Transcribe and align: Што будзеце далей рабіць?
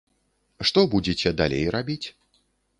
Што 0.69 0.85
будзеце 0.95 1.35
далей 1.43 1.71
рабіць? 1.79 2.03